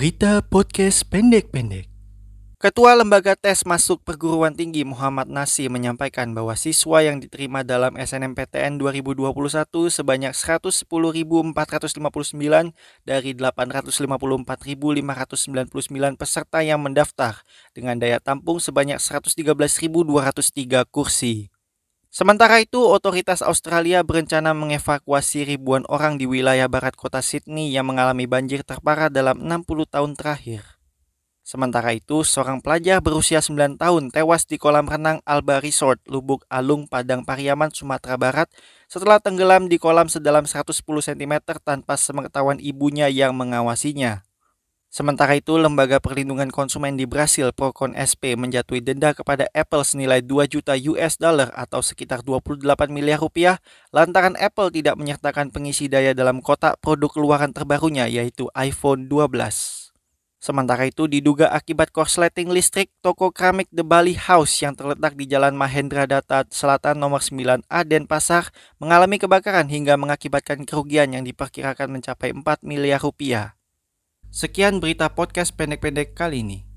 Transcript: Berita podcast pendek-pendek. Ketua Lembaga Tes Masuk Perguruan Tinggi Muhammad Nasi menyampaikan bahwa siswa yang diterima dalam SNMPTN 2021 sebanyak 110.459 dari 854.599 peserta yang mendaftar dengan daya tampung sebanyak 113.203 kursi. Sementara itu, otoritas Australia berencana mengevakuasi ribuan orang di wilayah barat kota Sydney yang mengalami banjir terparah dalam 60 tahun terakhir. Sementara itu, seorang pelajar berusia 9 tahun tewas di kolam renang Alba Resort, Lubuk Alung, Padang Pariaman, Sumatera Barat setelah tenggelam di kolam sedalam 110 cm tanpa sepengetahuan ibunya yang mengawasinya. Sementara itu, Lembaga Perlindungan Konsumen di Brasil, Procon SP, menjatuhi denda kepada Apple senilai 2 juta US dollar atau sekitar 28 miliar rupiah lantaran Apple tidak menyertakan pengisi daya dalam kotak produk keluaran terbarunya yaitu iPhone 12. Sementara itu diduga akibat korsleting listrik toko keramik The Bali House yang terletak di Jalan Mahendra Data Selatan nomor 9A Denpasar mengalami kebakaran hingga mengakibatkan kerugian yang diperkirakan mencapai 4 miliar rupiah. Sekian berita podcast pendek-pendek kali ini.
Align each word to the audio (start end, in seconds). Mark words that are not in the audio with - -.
Berita 0.00 0.40
podcast 0.40 1.04
pendek-pendek. 1.12 1.84
Ketua 2.56 2.96
Lembaga 2.96 3.36
Tes 3.36 3.68
Masuk 3.68 4.00
Perguruan 4.00 4.56
Tinggi 4.56 4.80
Muhammad 4.80 5.28
Nasi 5.28 5.68
menyampaikan 5.68 6.32
bahwa 6.32 6.56
siswa 6.56 7.04
yang 7.04 7.20
diterima 7.20 7.60
dalam 7.60 8.00
SNMPTN 8.00 8.80
2021 8.80 9.28
sebanyak 9.92 10.32
110.459 10.32 11.52
dari 13.04 13.30
854.599 13.36 16.16
peserta 16.16 16.64
yang 16.64 16.80
mendaftar 16.80 17.44
dengan 17.76 18.00
daya 18.00 18.24
tampung 18.24 18.56
sebanyak 18.56 18.96
113.203 18.96 20.88
kursi. 20.88 21.52
Sementara 22.10 22.58
itu, 22.58 22.82
otoritas 22.82 23.38
Australia 23.38 24.02
berencana 24.02 24.50
mengevakuasi 24.50 25.46
ribuan 25.46 25.86
orang 25.86 26.18
di 26.18 26.26
wilayah 26.26 26.66
barat 26.66 26.98
kota 26.98 27.22
Sydney 27.22 27.70
yang 27.70 27.86
mengalami 27.86 28.26
banjir 28.26 28.66
terparah 28.66 29.06
dalam 29.06 29.38
60 29.46 29.86
tahun 29.86 30.18
terakhir. 30.18 30.80
Sementara 31.46 31.94
itu, 31.94 32.26
seorang 32.26 32.58
pelajar 32.62 32.98
berusia 32.98 33.38
9 33.38 33.78
tahun 33.78 34.10
tewas 34.10 34.42
di 34.42 34.58
kolam 34.58 34.90
renang 34.90 35.22
Alba 35.22 35.62
Resort, 35.62 36.02
Lubuk 36.10 36.42
Alung, 36.50 36.90
Padang 36.90 37.22
Pariaman, 37.22 37.70
Sumatera 37.70 38.18
Barat 38.18 38.50
setelah 38.90 39.22
tenggelam 39.22 39.70
di 39.70 39.78
kolam 39.78 40.10
sedalam 40.10 40.46
110 40.50 40.82
cm 40.82 41.34
tanpa 41.62 41.94
sepengetahuan 41.94 42.58
ibunya 42.58 43.06
yang 43.06 43.38
mengawasinya. 43.38 44.29
Sementara 44.90 45.38
itu, 45.38 45.54
Lembaga 45.54 46.02
Perlindungan 46.02 46.50
Konsumen 46.50 46.98
di 46.98 47.06
Brasil, 47.06 47.54
Procon 47.54 47.94
SP, 47.94 48.34
menjatuhi 48.34 48.82
denda 48.82 49.14
kepada 49.14 49.46
Apple 49.54 49.86
senilai 49.86 50.18
2 50.18 50.50
juta 50.50 50.74
US 50.74 51.14
dollar 51.14 51.54
atau 51.54 51.78
sekitar 51.78 52.26
28 52.26 52.90
miliar 52.90 53.22
rupiah 53.22 53.62
lantaran 53.94 54.34
Apple 54.34 54.74
tidak 54.74 54.98
menyertakan 54.98 55.54
pengisi 55.54 55.86
daya 55.86 56.10
dalam 56.10 56.42
kotak 56.42 56.82
produk 56.82 57.06
keluaran 57.06 57.54
terbarunya 57.54 58.10
yaitu 58.10 58.50
iPhone 58.50 59.06
12. 59.06 59.94
Sementara 60.42 60.82
itu 60.90 61.06
diduga 61.06 61.54
akibat 61.54 61.94
korsleting 61.94 62.50
listrik 62.50 62.90
toko 62.98 63.30
keramik 63.30 63.70
The 63.70 63.86
Bali 63.86 64.18
House 64.18 64.58
yang 64.58 64.74
terletak 64.74 65.14
di 65.14 65.30
Jalan 65.30 65.54
Mahendra 65.54 66.10
Data 66.10 66.42
Selatan 66.50 66.98
nomor 66.98 67.22
9A 67.22 67.86
Denpasar 67.86 68.50
mengalami 68.82 69.22
kebakaran 69.22 69.70
hingga 69.70 69.94
mengakibatkan 69.94 70.66
kerugian 70.66 71.14
yang 71.14 71.22
diperkirakan 71.22 71.94
mencapai 71.94 72.34
4 72.34 72.42
miliar 72.66 72.98
rupiah. 72.98 73.59
Sekian 74.30 74.78
berita 74.78 75.10
podcast 75.10 75.58
pendek-pendek 75.58 76.14
kali 76.14 76.46
ini. 76.46 76.69